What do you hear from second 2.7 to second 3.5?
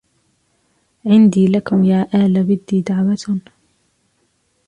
دعوة